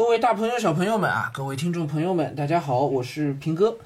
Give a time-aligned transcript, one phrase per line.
[0.00, 3.76] 各位大朋友、小朋友们啊，各位听众朋友们，大家好，我是平哥。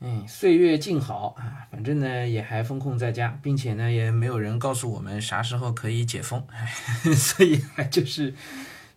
[0.00, 6.44] 嗯，岁月静好啊，反正呢也还封控在家，并且呢也没有人告诉我们啥时候可以解封，
[7.14, 8.34] 所以还就是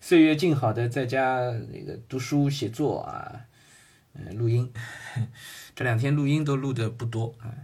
[0.00, 1.38] 岁月静好的在家
[1.72, 3.42] 那个读书写作啊，
[4.14, 4.68] 嗯，录音。
[5.76, 7.54] 这两天录音都录的不多啊。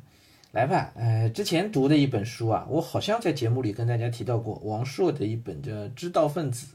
[0.53, 6.67] 来吧，呃，之前读的一本书啊，我好像在节目里跟大家提到过，王朔的一本叫《知道分子》。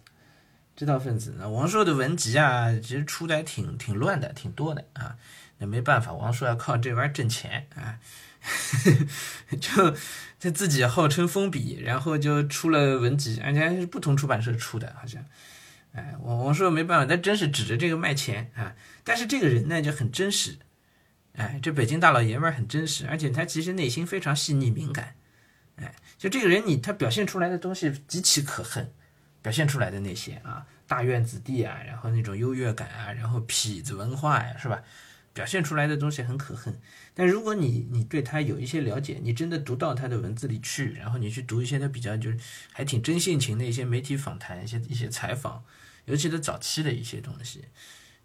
[0.81, 5.15] 知道分子，那王朔的文集啊，其实出的还挺挺乱的，挺多的啊。
[5.59, 7.99] 那没办法，王朔要靠这玩意儿挣钱啊，
[9.61, 9.95] 就
[10.39, 15.23] 他自己号称封笔，然后就出了文集，而且还是不同出版社出的，好像。
[15.91, 18.73] 哎，王王朔没办法，他真是指着这个卖钱啊。
[19.03, 20.57] 但是这个人呢，就很真实。
[21.33, 25.13] 哎，这北京大老爷们儿很真实，而且他其实内心非常细腻敏感。
[25.75, 28.91] 哎，就这个人，你他表现出来的东西极其可恨。
[29.41, 34.83] 表现出来的那些啊，大院子弟啊，然后那种优越感啊，然后痞子文化呀，是吧？
[35.33, 36.77] 表现出来的东西很可恨。
[37.13, 42.37] 但如果你你对他有一些了解，你真的读到他的文字里去，然后你去读一些他比较就是
[42.73, 45.63] 还挺真性情的一些媒体访谈、一些一些采访，
[46.03, 47.63] 尤其是早期的一些东西，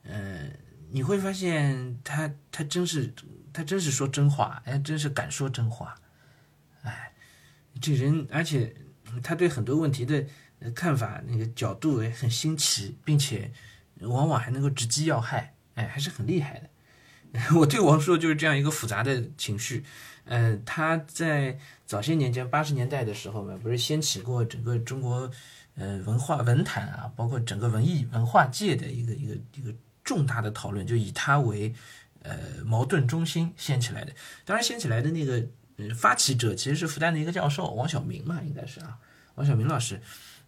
[0.03, 0.53] 嗯，
[0.91, 3.15] 你会发现他他真是
[3.53, 5.95] 他真是说真话，哎，真是敢说真话，
[6.83, 7.13] 哎，
[7.81, 8.75] 这人，而且
[9.23, 10.27] 他对很多问题的。
[10.75, 13.51] 看法那个角度也很新奇，并且
[14.01, 16.71] 往往还能够直击要害，哎，还是很厉害的。
[17.57, 19.85] 我对王朔就是这样一个复杂的情绪。
[20.25, 25.31] 呃，他在早些年间八十年代的时候嘛，不是掀起过整个中国
[25.77, 31.75] 呃文化文坛啊，包括整个文艺文化界的一个一个一个重大的讨论，就以他为
[32.23, 34.13] 呃矛盾中心掀起来的。
[34.45, 35.47] 当然，掀起来的那个
[35.95, 38.99] 发起者其实是复旦的一个教授王晓明嘛，应该是啊，
[39.35, 40.01] 王晓明老师。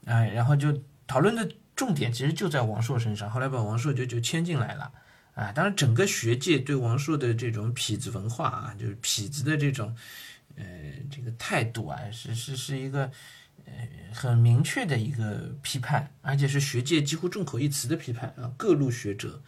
[0.08, 4.90] 哎，然后就讨论的重点其实就在王朔身上，后来把王朔就就牵进来了，
[5.34, 9.94] 啊，当然整个学界对王朔的这种痞子文化啊，就是痞子的这种，
[10.56, 10.64] 呃，
[11.10, 13.10] 这个态度啊，是是是一个
[13.66, 13.72] 呃
[14.14, 19.42] 很明确的一个批判，而且是学界几乎众口一词的批判啊，各路学者，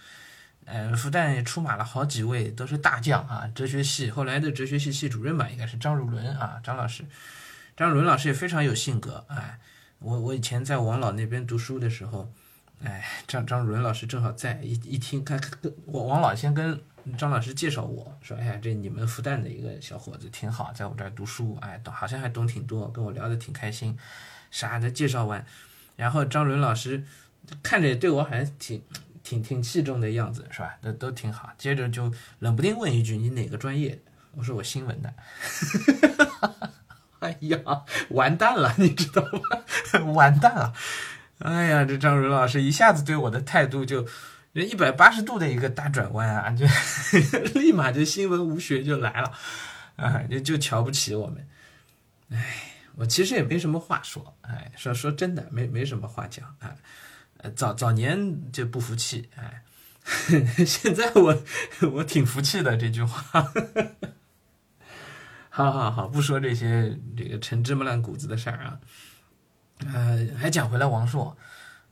[0.66, 7.04] 呃，复旦也出马了好几位都是大将啊，哲学系后来的哲学系系主任吧，应该是张汝伦啊，张老师，
[7.76, 9.58] 张汝伦老师也非常有性格，哎。
[10.00, 12.32] 我我以前在王老那边读书的时候，
[12.82, 16.80] 哎，张张汝伦老师正好在，一一听，他跟王王老先跟
[17.18, 23.96] 张老师介绍我说，哎呀，这你们复旦的一个小伙子挺好，在我这儿读书，哎，懂好像还懂挺多，跟我聊的挺开心，
[24.50, 25.44] 啥的介绍完，
[25.96, 27.04] 然后张伦老师
[27.62, 28.82] 看着对我好像挺
[29.22, 30.78] 挺挺器重的样子，是吧？
[30.80, 34.00] 都都挺好，接着就冷不丁问一句，你哪个专业？
[34.32, 35.12] 我说我新闻的。
[37.22, 37.58] 哎呀，
[38.10, 40.08] 完蛋了，你知道吗？
[40.14, 40.72] 完蛋了！
[41.38, 44.06] 哎呀，这张伦老师一下子对我的态度就
[44.52, 46.66] 一百八十度的一个大转弯啊，就
[47.60, 49.32] 立马就新闻无学就来了
[49.96, 51.46] 啊，就就瞧不起我们。
[52.30, 56.74] 哎，我其实也没什么话说，哎，说说真的，没没什么话讲啊。
[57.56, 59.62] 早早年就不服气，哎，
[60.66, 61.42] 现在我
[61.92, 63.50] 我挺服气的这句话。
[65.64, 68.80] 好好好，不说这些这个陈芝麻烂谷子的事儿啊，
[69.92, 71.36] 呃，还讲回来王朔，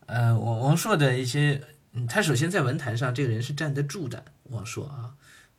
[0.06, 1.60] 呃，王王朔的一些，
[2.08, 5.14] 他首先在文坛上这个人是站得住的，王朔啊，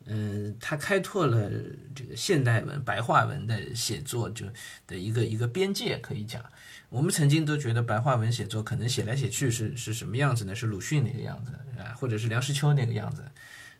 [0.06, 1.50] 嗯，他开拓了
[1.94, 4.46] 这个现代文白话文的写作就
[4.86, 6.44] 的一个一个边界，可以讲，
[6.88, 10.54] 我们曾经都觉得白话文写作可能写来写去是是什么样子呢？
[10.54, 13.24] 是鲁迅那个样子啊，或者是梁实秋那个样子。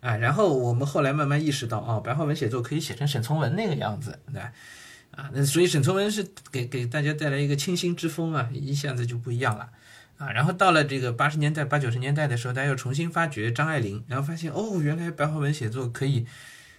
[0.00, 9.68] 啊，然后我们后来慢慢意识到，哦，白话文写作可以写成沈从文那个样子，对啊，那所以沈从文是给给大家带来一个清新之风啊，一下子就不一样了，
[10.16, 16.24] 啊，然后到了这个八十年代、八九十年代的时候，大家又重新发掘张爱玲，然后发现，哦，原来白话文写作可以，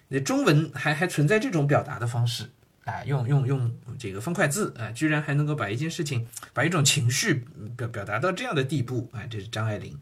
[0.07, 2.49] 那中文还还存在这种表达的方式，
[2.85, 7.45] 啊，用用用这个方块字，啊，居然还能够把一件事情、把一种情绪
[7.77, 9.99] 表表达到这样的地步，啊，这是张爱玲，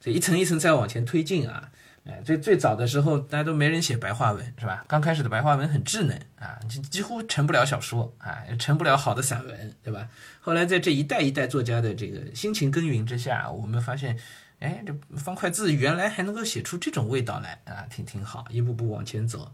[0.00, 1.70] 所以一层一层再往前推进啊。
[2.04, 4.84] 哎，最最早的时候，大家都没人写白话文，是吧？
[4.88, 10.08] 刚开始的白话文很稚嫩啊，几几乎成不了小说啊，成不了好的散文，对吧？
[10.40, 14.18] 后来在这一代一代作家的这个辛勤耕耘之下，我们发现，
[14.60, 19.52] 哎，这方块字原来还能够写出这种味道来啊，挺挺好，一步步往前走。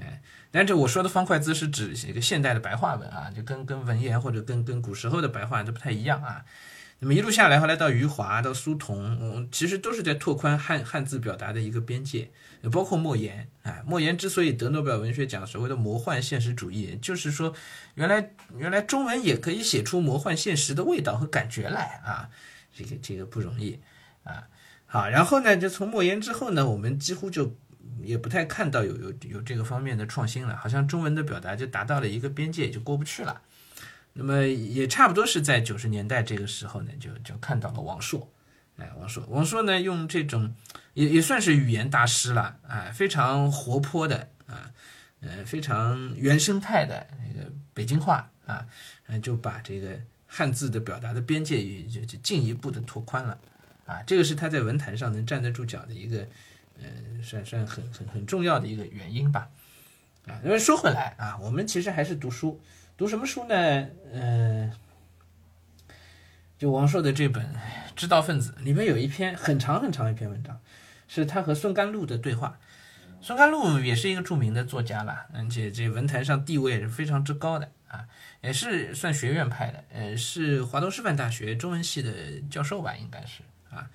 [0.00, 0.20] 哎，
[0.50, 6.44] 但这我说的方块字是指一个现代的白话文啊，就跟跟文言或者跟跟古时候的白话都不太一样啊。
[7.04, 12.30] 那么一路下来，后来到余华，到苏童，嗯，其实都是在拓宽汉汉字表达的一个边界，
[12.72, 17.54] 包括莫言，哎，莫言之所以得诺贝尔文学奖，所谓的魔幻现实主义，就是说，
[17.96, 22.30] 原来原来中文也可以写出魔幻现实的味道和感觉来啊，
[22.74, 23.78] 这个这个不容易。
[24.22, 24.48] 啊。
[24.86, 27.54] 好，然后呢，就从莫言之后呢，我们几乎就
[28.02, 33.42] 也不太看到有有有这个方面的创新了，好像中文的表达就达到了一个边界，就过不去了。
[34.14, 38.30] 那么也差不多是在九十年代这个时候呢，就就看到了王朔。
[38.76, 40.52] 哎，王朔，王朔呢，用这种
[40.94, 44.72] 也也算是语言大师了，啊，非常活泼的啊，
[45.20, 48.66] 呃，非常原生态的那个北京话啊，
[49.06, 49.96] 嗯，就把这个
[50.26, 53.38] 汉字的表达的边界也就就进一步的拓宽了，
[53.86, 56.26] 啊，这个是他在文坛上能站得住脚的一个，
[56.82, 59.48] 呃，算算很很很重要的一个原因吧，
[60.26, 62.60] 啊，因为说回来啊，我们其实还是读书，
[62.96, 63.54] 读什么书呢？
[64.12, 64.72] 嗯。
[66.56, 67.44] 就王朔的这本
[67.96, 70.58] 《知道分子》里面有一篇很长很长一篇文章，
[71.08, 72.58] 是他和孙甘露的对话。
[73.20, 78.06] 孙甘露也是一个著名的作家了，而且这文坛上地位也是非常之高的啊，
[78.40, 82.12] 也是算学院派的，呃，是华东师范大学中文系的
[82.50, 83.90] 教授吧，应该是啊，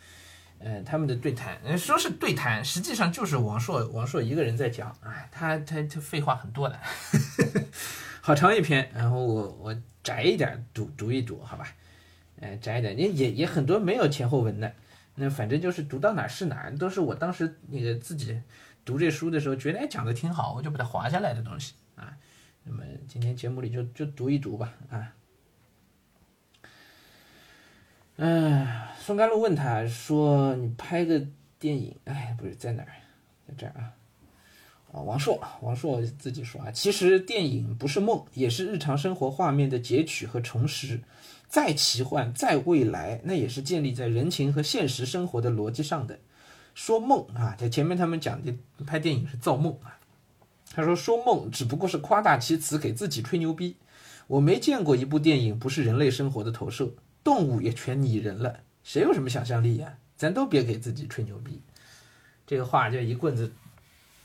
[0.59, 6.79] 呃，他们的对谈，说是对谈，实际上就是王朔王朔一个人在讲，哎，他他他废话很多的，
[8.21, 11.67] 好长一篇，然后我我摘一点读读一读，好吧。
[12.41, 14.73] 哎，摘一点，也也也很多没有前后文的，
[15.15, 18.41] 那反正就是读到哪是哪，都是我当时那个自己
[18.85, 22.15] 读这书的时候觉得哎讲的挺好，我就把它划下来的东西啊。
[22.63, 25.13] 那么今天节目里就就读一读吧啊。
[28.17, 28.67] 嗯，
[28.99, 31.25] 宋甘露问他说：“你拍个
[31.57, 32.89] 电影，哎，不是在哪儿，
[33.47, 33.93] 在这儿啊？
[34.91, 40.99] 啊，王朔，王朔自己说啊，其实电影不是梦，也是日常生活画面的截取和重拾。”
[41.49, 46.19] 再奇幻，再未来，那也是建立在人情和现实生活的逻辑上的。
[46.75, 48.53] 说梦啊，在前面他们讲的
[48.85, 49.97] 拍电影是造梦啊。
[50.71, 53.75] 他说说梦只不过是夸大其词，给自己吹牛逼。
[54.27, 56.93] 我没见过一部电影不是人类生活的投射，
[57.23, 59.97] 动物也全拟人了，谁有什么想象力呀？
[60.15, 61.59] 咱都别给自己吹牛逼。
[62.45, 63.51] 这个话就一棍子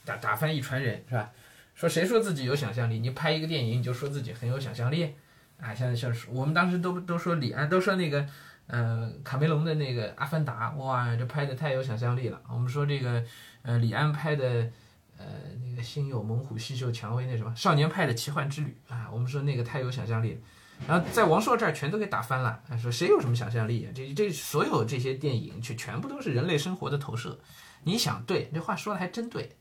[0.05, 1.31] 打打翻一船人，是吧？
[1.75, 2.99] 说谁说自己有想象力？
[3.01, 5.15] 你拍一个电影你就说自己很有想象力？
[5.61, 8.27] 啊，像像是我们当时都都说李安，都说那个，
[8.67, 12.41] 呃，卡梅隆的那个《阿凡达》，哇，这拍的太有想象力了。
[12.49, 13.25] 我们说这个，
[13.63, 14.71] 呃，李安拍的，
[15.17, 15.25] 呃，
[15.71, 20.41] 那个心有猛虎，细嗅蔷薇，那什么少年派的奇幻之旅啊，我们说那个太有想象力。
[20.89, 23.93] 然后在王朔这儿全都给打翻了，说谁有什么想象力啊？
[23.95, 27.39] 这这所有这些电影却全部都是人类生活的投射。
[27.85, 29.57] 你想，对，这话说的还真对。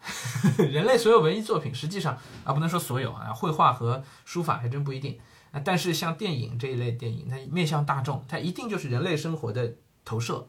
[0.70, 5.18] 人类所有文艺作品，实际上啊，不能说所有啊，绘画和书法还真不一定
[5.50, 5.60] 啊。
[5.64, 9.74] 但是像电影这一类电影，它面向大众，它一定就是人类生活的
[10.04, 10.48] 投射。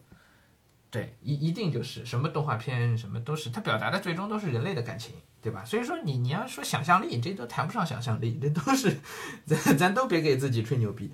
[0.91, 5.63] 对，一一定就是什么动画片，什么都是，它表达的最终都是人类的感情，对吧？
[5.63, 8.97] 所以说你你要说想象力，这都谈不上想象力，这都是
[9.45, 11.11] 咱咱都别给自己吹牛逼。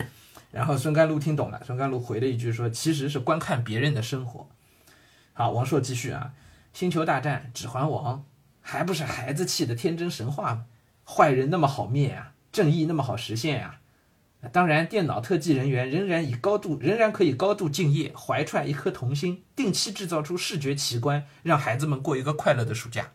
[0.52, 4.48] 然后孙甘露听懂了，孙甘露回了一句说，其实是观看别人的生活。
[5.34, 6.32] 好，王朔继续啊。
[6.76, 8.26] 星球大战、指环王，
[8.60, 10.66] 还不是孩子气的天真神话吗？
[11.06, 13.80] 坏人那么好灭啊，正义那么好实现呀！
[14.52, 23.12] 当然，电脑特技人员仍然以高度，仍然可以高度敬业，怀揣一颗童心，定期制造出视觉奇观，让孩子们过一个快乐的暑假。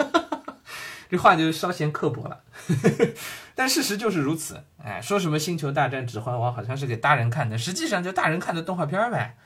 [1.08, 2.42] 这话就稍显刻薄了，
[3.56, 4.62] 但事实就是如此。
[4.84, 9.38] 哎，说什么星球大战、指环王好像是给大人看的，实际上就大人看的动画片呗。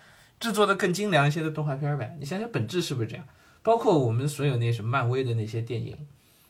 [0.42, 3.24] 制作的更精良一些的动画片呗，你想想本质是不是这样？
[3.62, 5.96] 包括我们所有那什么漫威的那些电影，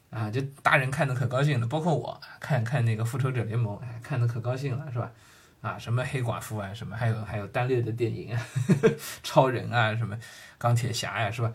[0.09, 1.67] 啊，就大人看的可高兴了。
[1.67, 5.13] 包括我看看那个复仇者联盟，哎，看的可高兴了，是吧？
[5.61, 8.47] 啊，什么黑寡妇啊，什么还有还有单列的电影啊，
[9.23, 10.19] 超人啊，什么
[10.57, 11.53] 钢铁侠呀，是吧？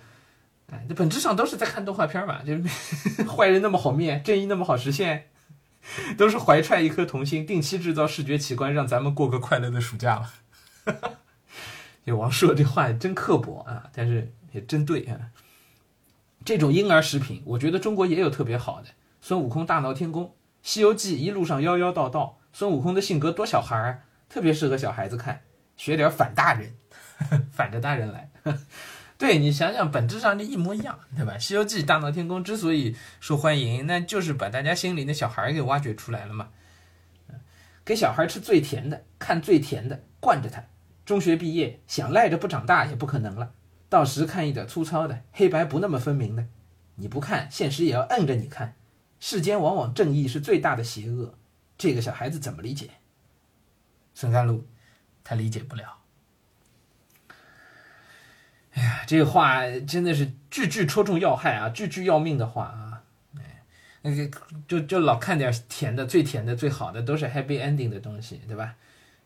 [0.72, 2.63] 哎，这本质上都是在看动画片嘛，就是
[3.25, 5.29] 坏人那么好灭，正义那么好实现，
[6.17, 10.34] 都是怀揣一颗童心，定期制造视觉奇观，让咱们过个快乐的暑假了。
[12.07, 15.19] 这王朔这话真刻薄啊，但是也真对啊。
[16.45, 18.87] 这种婴儿食品，我觉得中国也有特别好的。
[19.19, 20.23] 孙悟空大闹天宫，
[20.63, 25.41] 《西游记》一路上妖妖道道，孙悟空的性格多小孩儿，特别适合小孩子看，
[25.75, 26.73] 学点反大人，
[27.51, 28.31] 反着大人来。
[29.17, 31.33] 对你想想，本质上就一模一样，对吧？
[31.39, 36.47] 《西游记》大闹天宫之所以受欢迎，那就是把大家心里的小孩给挖掘出来了嘛。
[37.83, 40.63] 给小孩吃最甜的，看最甜的，惯着他。
[41.07, 43.53] 中学毕业想赖着不长大也不可能了，
[43.87, 46.45] 到时看一点粗糙的，黑白不那么分明的，
[46.95, 48.75] 你不看，现实也要摁着你看。
[49.17, 51.33] 世间往往正义是最大的邪恶，
[51.77, 52.89] 这个小孩子怎么理解？
[54.13, 54.65] 孙甘露，
[55.23, 55.99] 他理解不了。
[58.73, 63.03] 哎呀，这话真的是句句戳中要害啊，句句要命的话啊！
[63.37, 63.63] 哎，
[64.01, 64.29] 那个
[64.67, 68.75] 就就老看点甜的，最甜的、最好的都是 happy ending 的东西，对吧？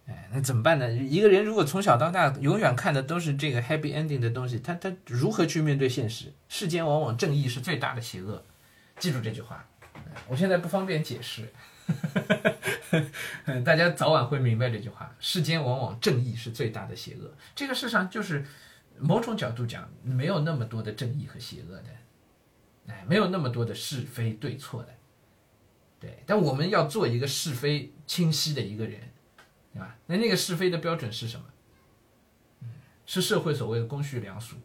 [0.08, 0.92] 哎，那怎么办呢？
[0.92, 6.34] 一个人如果从小到大永远看的都是这个 happy ending 的东西，他他如何去面对现实？
[6.50, 8.44] 世间往往正义是最大的邪恶，
[8.98, 9.66] 记住这句话。
[10.28, 11.48] 我现在不方便解释，
[13.64, 15.16] 大家早晚会明白这句话。
[15.20, 18.44] 世间往往正义是最大的邪恶，这个世上就是
[19.00, 21.90] 某种角度讲没有那么多的正义和邪恶的，
[22.88, 24.90] 哎，没有那么多的是非对错的。
[26.00, 29.00] 对，但我们要做一个是非清晰的一个人。
[29.74, 29.96] 对吧？
[30.08, 31.46] 那那个是非的标准是什么？
[33.06, 34.56] 是社会所谓的公序良俗，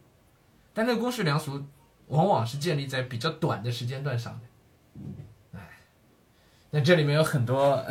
[0.73, 1.67] 但那个公序良俗
[2.07, 5.59] 往往是建立在比较短的时间段上的。
[5.59, 5.79] 哎，
[6.71, 7.85] 那这里面有很多，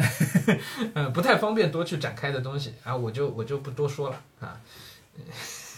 [0.94, 4.62] 嗯， 不太方便多去展开的东西啊，我就我就不多说了啊。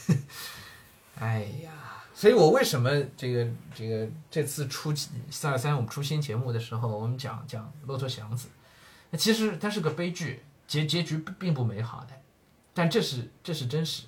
[1.17, 1.71] 哎呀，
[2.13, 8.49] 所以我为什么这个这个这次出四二三我们出新节目的时候，我们讲讲骆驼祥子，
[9.09, 10.43] 那其实它是个悲剧。
[10.67, 12.13] 结结局并不美好的，
[12.73, 14.03] 但这是这是真实，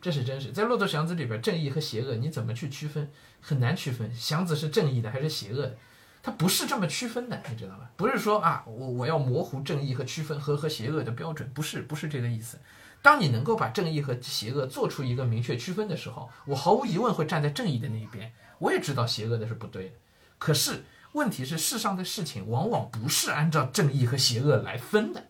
[0.00, 0.50] 这是真实。
[0.50, 3.08] 在《骆驼祥子》里边，正义和邪恶你怎么去区分？
[3.40, 5.78] 很难区分，祥子是正义的还是邪恶的？
[6.20, 7.88] 他不是这么区分的，你知道吗？
[7.96, 12.58] 不是说啊，我我要模糊正义和区分和和邪恶的标准，不是不是这个意思。
[13.00, 18.32] 当你能够把正义和邪恶做出一个明确区分的时候，我毫无疑问会站在正义的那一边。
[18.58, 19.94] 我也知道邪恶的是不对的，
[20.36, 25.28] 可是问题是世上的事情往往不是按照正义和邪恶来分的。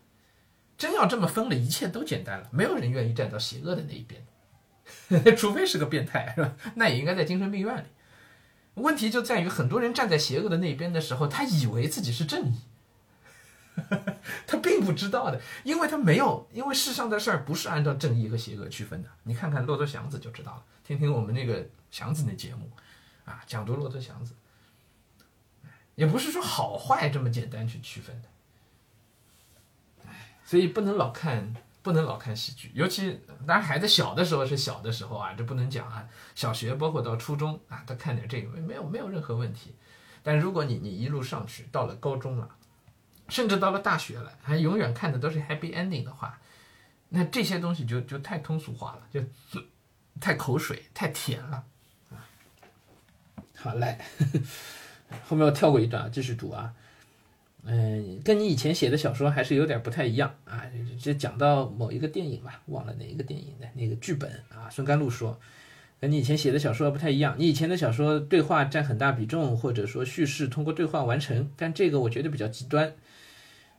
[0.79, 6.55] 真要这么分了，一切都简单了，没有人愿意站到邪恶的那一边， 除非是个变态，是吧？
[6.75, 7.87] 那也应该在精神病院里。
[8.75, 12.61] 问题就在于，很多人站在邪恶的那一边的时候，他以为自己是正义，
[14.47, 19.09] 他并不知道的，因为他没有，因为世上的事儿不是按照正义和邪恶区分的。
[19.23, 22.71] 你看看骆驼祥子就知道了，听听我们那个祥子那节目，
[23.25, 24.33] 啊，讲读骆驼祥子，
[25.95, 28.28] 也不是说好坏这么简单去区分的。
[30.49, 31.53] 所以不能老看，
[31.83, 36.03] 不能老看喜剧，尤其当然孩子小的时候是小的时候啊，这不能讲啊。
[36.33, 39.75] 小学包括到初中啊，他看点这个没有没有任何问题。
[40.23, 42.49] 但如果你你一路上去到了高中了，
[43.27, 46.39] 甚至到了大学了，还永远看的都是 happy ending 的话，
[47.09, 49.21] 那这些东西就就太通俗化了，就
[50.19, 51.63] 太口水太甜了
[52.09, 52.25] 啊。
[53.55, 53.99] 好嘞，
[55.29, 56.73] 后面要跳过一段，继续读啊。
[57.65, 60.63] 嗯，跟你以前写的小说还是有点不太一样啊。
[60.99, 64.69] 这讲到某一个电影吧，忘了哪一个电影的那个剧本啊。
[64.69, 65.39] 孙甘露说，
[65.99, 67.35] 跟你以前写的小说不太一样。
[67.37, 72.93] 你以前的小说对话占很大比重，或者说叙事通过对话完成，但这个我觉得比较极端。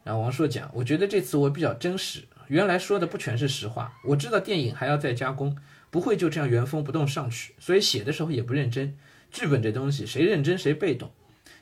[0.05, 3.99] 然后王朔讲，我觉得这次我比较真实，原来说的不全是实话。
[4.05, 5.57] 我知道电影还要再加工，
[5.91, 8.97] 不会就这样原封不动上去，所以写的时候也不认真。
[9.31, 11.11] 剧本这东西，谁认真谁被动。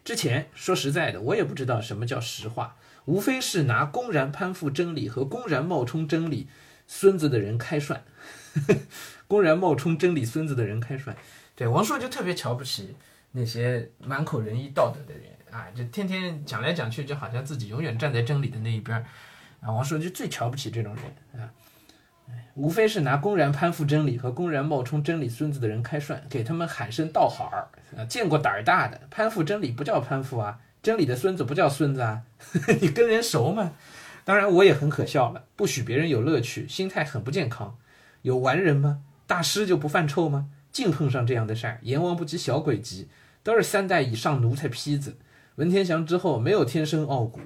[0.09, 6.49] 之前说实在的，我也不知道什么叫实话，无非是拿公然攀附真理和公然冒充真理
[6.87, 8.03] 孙子的人开涮，
[9.29, 11.15] 公然冒充真理孙子的人开涮。
[11.55, 12.97] 对王朔就特别瞧不起
[13.33, 18.97] 那些满口仁义道德的人啊，就天天讲来讲去，就好像自己永远站在真理的那一边
[19.61, 19.71] 啊。
[19.71, 21.53] 王朔就最瞧不起这种人啊，
[22.55, 27.69] 无非是拿公然攀附真理和公然冒充真理孙子的人开涮，给他们喊声道好儿。
[27.97, 32.23] 啊，见过胆儿大的，攀附真理不叫攀附啊，真理的孙子不叫孙子啊，
[32.81, 33.73] 你跟人熟吗？
[34.25, 37.79] 当然我也很可笑了，不许别人有乐趣，心态很不健康。
[38.23, 39.03] 有完人吗？
[39.27, 40.51] 大师就不犯臭吗？
[40.71, 43.09] 净碰上这样的事儿，阎王不及小鬼急，
[43.43, 45.17] 都是三代以上奴才坯子。
[45.55, 47.41] 文天祥之后没有天生傲骨，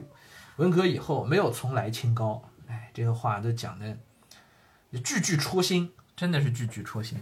[0.57, 2.43] 文革以后没有从来清高。
[2.67, 3.97] 哎，这个话都讲的
[5.01, 7.19] 句句戳心，真的是句句戳心。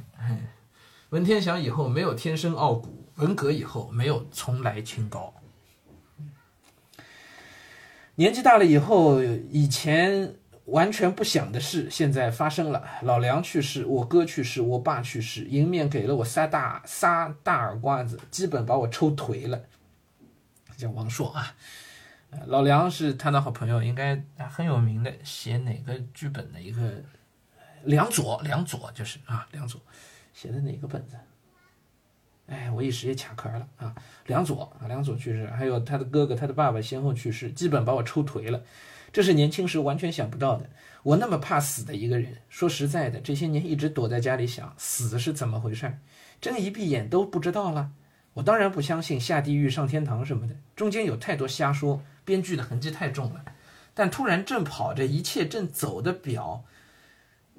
[1.10, 2.96] 文天祥以后没有天生傲骨。
[3.16, 5.34] 文革以后没有从来清高，
[8.14, 12.82] 年纪大了以后，以前完全不想的事，现在发生了。
[13.02, 19.60] 老梁去世，我哥去世，我爸去世，迎面给了我仨大仨大耳刮子，基本把我抽颓了。
[20.78, 21.54] 叫王朔啊，
[22.46, 27.02] 老梁是他的好朋友，应该很有名的，写哪个剧本的一个
[27.84, 29.80] 梁左，梁左就是啊，梁左
[30.32, 31.16] 写的哪个本子？
[32.46, 33.94] 哎，我一时也卡壳了啊！
[34.26, 38.60] 梁左啊，梁左去世，还有他的哥哥、他的爸爸先后去世，基本把我抽颓了。
[39.12, 40.68] 这是年轻时完全想不到的。
[41.04, 45.96] 我那么怕死的一个人，说实在的，这些年一直躲在家里想死是怎么回事，
[46.40, 47.92] 睁一闭眼都不知道了。
[48.34, 53.44] 我当然不相信下地狱、上天堂什么的，中间有太多瞎说，编剧的痕迹太重了。
[53.94, 56.64] 但突然正跑着，一切正走的表，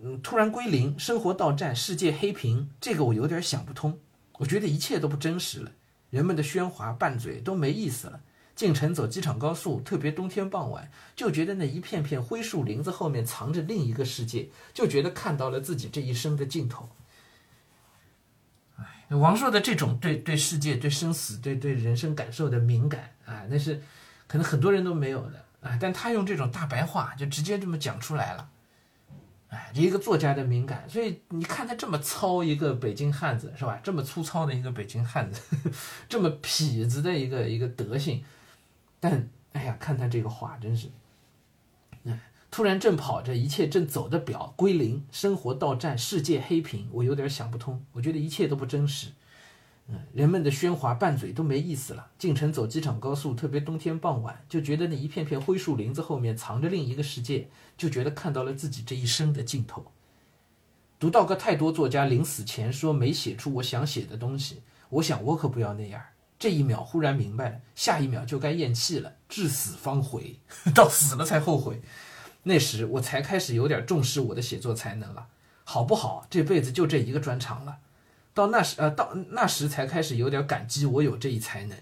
[0.04, 4.00] 嗯，突然归零，生活到站，世界黑屏，这个我有点想不通。
[4.40, 5.72] 我觉得一切都不真实了，
[6.10, 8.20] 人们的喧哗拌嘴都没意思了，
[8.56, 16.90] 进城走机场高速，特别冬天傍晚，就觉得那一片片灰树林子后面藏着另一个世界，就觉得看到了自己这一生的尽头。
[18.78, 23.80] 哎，王朔的这种对对世界、对生死、对对人生感受的敏感啊，那是
[24.26, 25.78] 可能很多人都没有的啊。
[25.80, 28.50] 但他用这种大白话，就直接这么讲出来了。
[29.52, 33.78] 哎，一个作家的敏感，所以你看他这么糙一个北京汉子是吧？
[33.84, 35.76] 这么粗糙的一个北京汉子，呵 呵
[36.08, 38.24] 这么痞子的一个一个德行，
[39.02, 40.88] 但哎呀，看他这个话真是，
[42.06, 42.18] 哎，
[42.50, 49.10] 突然正跑着，一切正走的表归零，生活到站，世界黑屏，我有点想不通，我觉得一切都不真实。
[50.14, 52.12] 人们的喧哗拌嘴都没意思了。
[52.18, 59.92] 进城走机场高速，特别冬天傍晚，就觉得那一片片灰树林子后面藏着另一个世界，就觉得看到了自己这一生的尽头。
[61.00, 66.02] 读到个太多作家临死前说没写出我想写的东西，我想我可不要那样。
[66.38, 69.14] 这一秒忽然明白了，下一秒就该咽气了。
[69.28, 70.40] 至死方悔，
[70.74, 71.82] 到死了才后悔。
[72.44, 75.28] 那时我才开始有点重视我的写作才能了，
[75.64, 76.26] 好不好？
[76.30, 77.78] 这辈子就这一个专长了。
[78.34, 81.78] 到那时，呃，到那时才开始有点感激我有这一才能。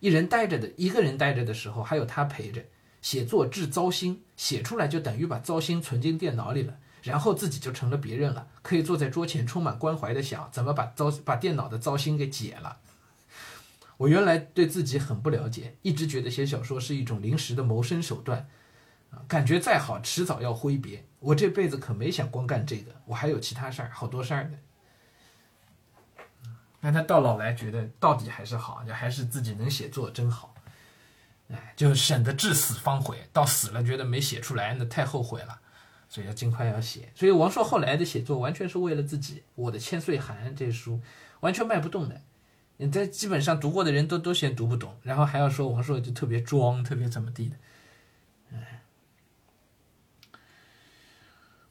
[0.00, 2.62] 一人待着的，一个人待着的时候，还有他陪着。
[3.00, 12.78] 写作致糟心，写出来就等于把糟心存进电脑里了，然后自己就成了别人了，可以坐在桌前充满关怀的想怎么把糟把电脑的糟心给解了。
[13.98, 18.48] 我原来对自己很不了解，一直觉得写小说是一种临时的谋生手段，
[19.10, 21.04] 啊，感觉再好，迟早要挥别。
[21.20, 24.58] 我这辈子可没想光干这个，我还有其他事儿，好多事儿呢。
[26.84, 30.54] 但他到老来觉得到底还是好，就还是自己能写作真好，
[31.48, 33.26] 哎，就省得至死方悔。
[33.32, 35.58] 到死了觉得没写出来，那太后悔了，
[36.10, 37.10] 所以要尽快要写。
[37.14, 39.42] 所以王朔后来的写作完全是为了自己。
[39.54, 41.00] 我的千岁寒这书
[41.40, 42.20] 完全卖不动的，
[42.76, 47.56] 你这基本上读过的人都都嫌读不懂，然后还要说王朔就特别装，特别怎么地的。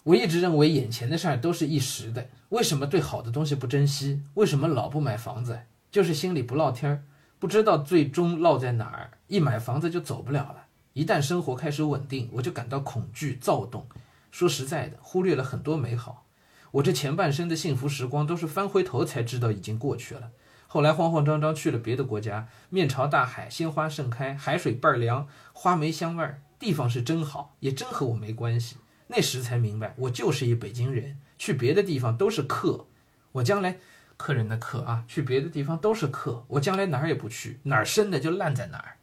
[0.01, 4.21] 我一直认为眼前的事儿都是一时的，为什么对好的东西不珍惜？
[4.35, 5.61] 为什么老不买房子？
[5.91, 7.03] 就是心里不落天儿，
[7.39, 9.09] 不知道最终落在哪儿。
[9.25, 10.67] 一买房子就走不了了。
[10.93, 13.87] 一旦生活开始稳定，我就感到恐惧躁动。
[14.29, 16.27] 说实在的，忽略了很多美好。
[16.73, 20.29] 我这前半生的幸福时光都是翻回头才知道已经过去了。
[20.67, 28.75] 后来慌慌张张去了别的国家，面朝大海，鲜花盛开，海水倍儿凉，花梅香味儿，地方是真好，也真和我没关系。
[29.07, 32.87] 那时才明白，我就是一北京人，去别的地方都是客。
[33.33, 33.77] 我将来
[34.15, 36.45] 客人的客啊，去别的地方都是客。
[36.47, 38.95] 我将来哪儿也不去，哪儿生的就烂在哪儿。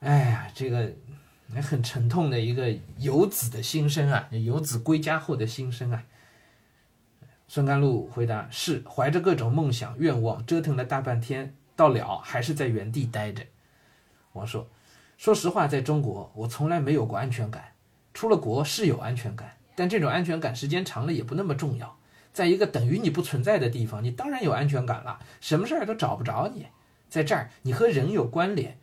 [0.00, 0.92] 哎呀，这个
[1.62, 6.04] 很沉痛的一个游子的心声啊，游子归家后的心声啊。
[7.48, 13.42] 孙甘露回答：是怀着各种梦想愿望，折腾了大半天，到了还是在原地待着。
[14.34, 14.68] 王说：
[15.16, 17.72] 说实话，在中国，我从来没有过安全感。
[18.12, 21.98] 出了国是有安全感，但这种安全感时间长了也不那么重要。
[22.32, 26.66] 在一个等于你不存在的地方，你当然有安全感了，什么事儿都找不着你。
[27.08, 28.78] 在这儿，你和人有关联。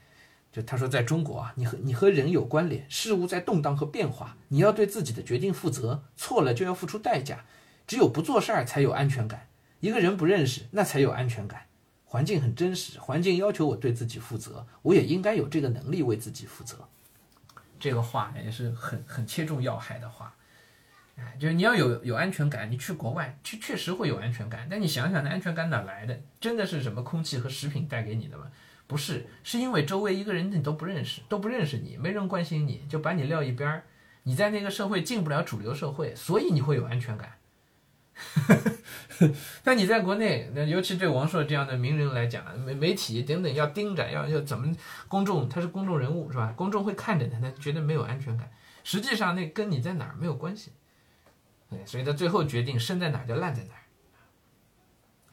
[0.52, 7.44] 就他说，在中国啊，你和你和人有关联，事物在动荡和变化，你要对自己的决定负责，错了就要付出代价。
[7.88, 9.48] 只有不做事儿才有安全感。
[9.80, 11.64] 一个人不认识，那才有安全感。
[12.06, 16.88] 环境很真实，环境要求我对自己负责，我也应该有这个能力为自己负责。
[17.80, 20.36] 这个话也是很很切中要害的话，
[21.16, 26.20] 哎，就是你要有有安全感，你去国外确确实会有安全感，但你想想，那安全感哪来的？
[26.40, 28.48] 真的是什么空气和食品带给你的吗？
[28.88, 33.84] 不是，是因为周围一个人你都不认识，都不认识你，没人关心你，就把你撂一边儿，
[34.24, 37.34] 你在那个社会进不了主流社会，所以你会有安全感。
[39.64, 44.72] 但你在国内，那尤其对王朔这样的名人来讲，媒媒体等等要盯着，要要怎么
[45.08, 46.54] 公众他是公众人物是吧？
[46.56, 48.52] 公众会看着他，他觉得没有安全感。
[48.84, 50.72] 实际上那跟你在哪儿没有关系。
[51.86, 53.80] 所以他最后决定生在哪儿就烂在哪儿。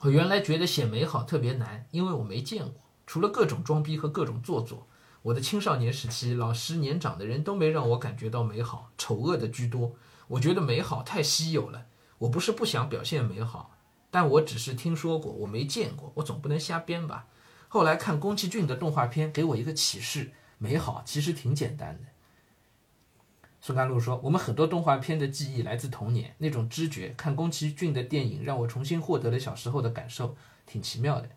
[0.01, 4.87] 我原来觉得写美好特别难，因为我没见过，除了各种装逼和各种做作。
[5.23, 9.95] 我的青少年时期，老师年长的人都没让我感觉到美好，丑恶的居多。
[10.29, 11.87] 我觉得美好太稀有了。
[12.17, 13.77] 我不是不想表现美好，
[14.11, 17.27] 但我只是听说过，我没见过，我总不能瞎编吧。
[17.69, 22.10] 后来看宫崎骏的动画片，给我一个启示：美好其实挺简单的。
[23.61, 27.15] 孙甘露说：“我们很多动画片的记忆来自童年，那种知觉。
[27.17, 30.35] 看宫崎骏的电影，让我重新获得了小时候的感受，
[30.67, 31.29] 挺奇妙的。”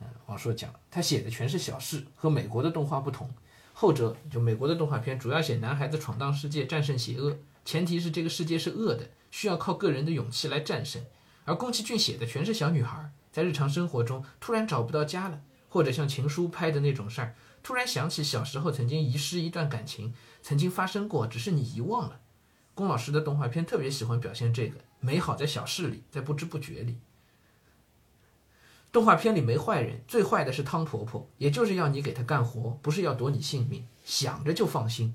[0.00, 3.28] 嗯，王朔讲，他写的全是小事，和美国的动画不同。
[3.72, 9.10] 后者就美国的动画片主要写男孩子闯荡世界，战胜邪恶，前提是这个世界是恶的。
[9.30, 11.02] 需要靠个人的勇气来战胜，
[11.44, 17.34] 而宫崎骏写的全是小女孩在日常生活中突然找不到家了，或者像情书拍的那种事儿，
[17.68, 22.18] 突然想起小时候曾经遗失一段感情，曾经发生过，只是你遗忘了。
[22.74, 26.96] 龚老师的动画片特别喜欢表现这个美好在小事里，在不知不觉里。
[28.90, 35.14] 动画片里没坏人，最坏的是汤婆婆，也就是要你给她干活，不是要夺你性命，想着就放心。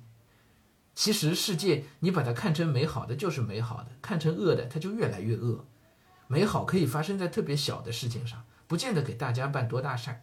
[0.93, 5.65] 其实世界，你把它看成美好的就是美好的，看成恶的它就越来越恶。
[6.27, 10.21] 美好可以发生在特别小的事情上，不见得给大家办多大事儿，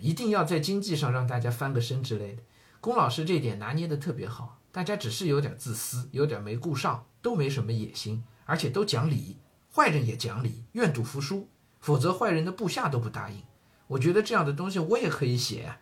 [0.00, 2.42] 一定要在经济上让大家翻个身之类的。
[2.80, 9.38] 龚老师这点拿捏的特别好，大家只是有点自私，有点没顾上，都没什么野心，而且都讲理，
[9.74, 11.48] 坏人也讲理，愿赌服输。
[11.80, 13.42] 否则，坏人的部下都不答应。
[13.86, 15.78] 我觉得这样的东西我也可以写呀。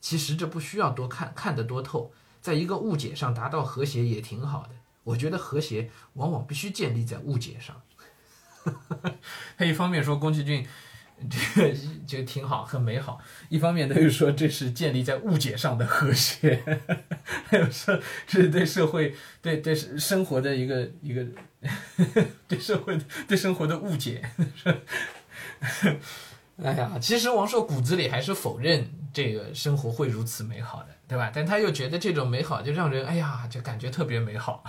[0.00, 4.70] 其实这不需要多看，看得多透，在一个误解上达到和谐也挺好的。
[5.04, 7.80] 我觉得和谐往往必须建立在误解上。
[9.56, 10.66] 他一方面说宫崎骏
[11.28, 11.74] 这个
[12.06, 16.62] 就挺好，很美好；一方面他又说这是建立在误解上的和谐，
[17.46, 21.26] 还有说这是对社会、对对生活的一个一个
[22.46, 24.22] 对社会、对生活的误解。
[26.62, 31.30] 哎呀，其实王朔骨子里还是否认这个生活会如此美好的，对吧？
[31.34, 34.64] 但他又觉得这种美好就让人哎呀，就感觉特别美好，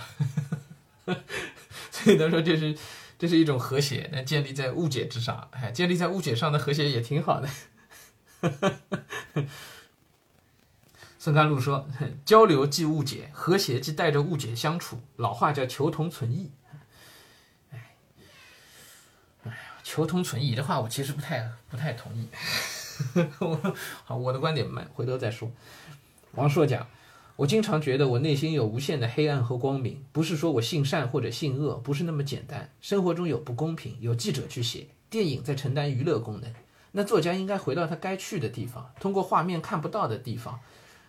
[1.90, 2.76] 所以他说这是
[3.20, 7.48] 这是一种和谐，那建立在误解之上，哎，建立在误解上的和谐也挺好的。
[11.18, 11.86] 孙甘露说
[12.24, 15.02] ：“交流即误解，和谐即带着误解相处。
[15.16, 16.50] 老话叫求同存异。”
[19.44, 22.26] 哎求同存异的话，我其实不太不太同意。
[23.40, 25.52] 我好，我的观点们回头再说。
[26.32, 26.88] 王朔讲，
[27.40, 32.70] 我经常觉得我内心有无限的黑暗和光明，不是说我性善或者性恶，不是那么简单。
[32.82, 36.52] 生活中有不公平，有记者去写，电影在承担娱乐功能，
[36.92, 40.60] 那作家应该回到他该去的地方，通过画面看不到的地方。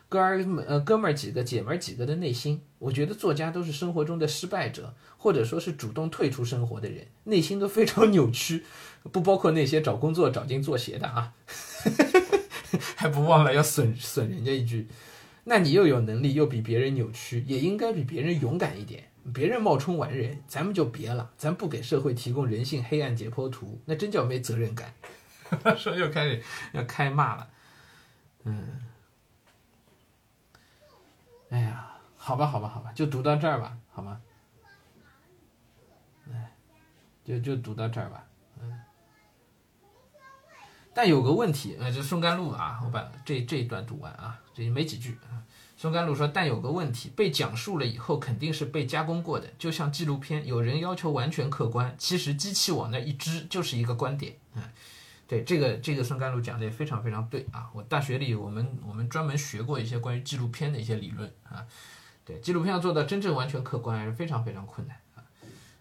[0.08, 8.64] 哥们儿呃哥们儿几个姐们儿几个的内心，我觉得作家都是生活中的失败者，或者说是主动退出生活的人，内心都非常扭曲，
[9.12, 11.34] 不包括那些找工作找进做鞋的啊，
[12.96, 14.88] 还不忘了要损损人家一句，
[15.44, 24.94] 那你又有能力又比别人扭曲，也应该比别人勇敢一点，别人冒充完人，咱们就别了，咱不给社会提供人性黑暗解剖图，那真叫没责任感。
[25.78, 26.42] 说又开始
[26.74, 27.50] 要开骂了，
[28.44, 28.82] 嗯。
[31.50, 34.22] 哎呀，好吧，好吧，好吧，就读到这儿吧，好吗？
[36.32, 36.54] 哎，
[37.26, 38.26] 就就读到这儿吧，
[38.62, 38.80] 嗯。
[40.94, 45.44] 但有个问题，呃，就宋甘露啊，我把这这一段读完啊，这没几句啊。
[45.78, 54.64] 孙甘露说，但有个问题，被讲述了以后肯定是被加工过的，就像纪录片，有人要求完全客观，其实机器往那一支就是一个观点，嗯。
[55.28, 57.70] 对这个这个孙甘露讲的也非常非常对啊！
[57.74, 61.66] 我大学里我们我们专门学过一些关于纪录片的一些理论啊。
[62.26, 65.24] 对纪录片要做到真正完全客观还是非常非常困难啊。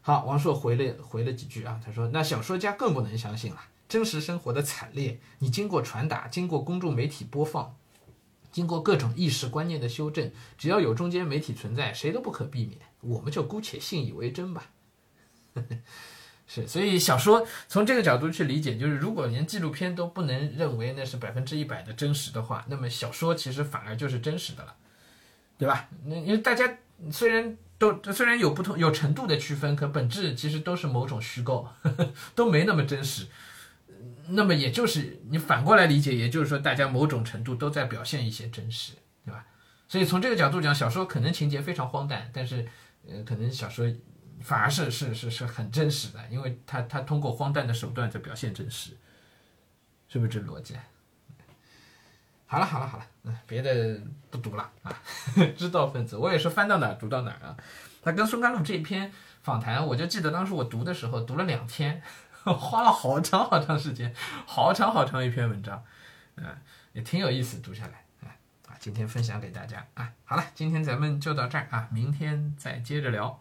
[0.03, 7.75] 好，王朔回了回了几句啊，他说：“那小说家更不能相信了，真实生活的惨烈，你经过传达，经过公众媒体播放，
[8.51, 12.79] 经过各种意识观念的修正，只要有中间媒体存在，谁都不可避免。
[13.01, 14.71] 我们就姑且信以为真吧。
[16.53, 24.75] ”是，所以小说从这个角度去理解，就是如果连纪录片都不能认为那是百分之一百的真实的话，那么小说其实反而就是真实的了，
[25.57, 25.89] 对吧？
[26.05, 26.79] 那因为大家
[27.13, 31.69] 虽然都虽然有不同有程度的区分，可本质其实都是某种虚构，
[32.35, 33.27] 都没那么真实。
[34.31, 38.93] 那么也就是你反过来理解，也就是说大家某种程度都在表现一些真实，
[39.25, 39.45] 对吧？
[39.89, 42.67] 所以从这个角度讲，小说可能情节非常荒诞，但是
[43.09, 43.87] 呃，可能小说。
[44.43, 48.97] 反而是是是是很真实的，因为他他通过荒诞的手段在表现真实，
[50.09, 50.75] 是不是这逻辑？
[52.47, 54.99] 好了好了好了，嗯，别的不读了啊。
[55.59, 57.55] 知道分子，我也是翻到哪儿读到哪儿啊。
[58.01, 59.13] 他跟孙甘露这篇
[59.43, 62.01] 访谈，我就记得当时我读的时候读了两天，
[62.59, 64.15] 花了好长好长时间，
[64.47, 65.85] 好长好长一篇文章，
[66.37, 66.47] 嗯，
[66.93, 68.05] 也挺有意思读下来，
[68.69, 70.13] 啊，今天分享给大家啊。
[70.25, 73.39] 好了，今天咱们就到这儿啊，明天再接着聊。